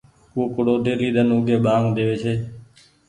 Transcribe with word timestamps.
ڪوُڪڙو 0.33 0.73
ڍيلي 0.85 1.09
ۮن 1.15 1.27
اوڳي 1.35 1.55
ٻآنگ 1.65 1.85
ۮيوي 1.95 2.15
ڇي۔ 2.21 2.33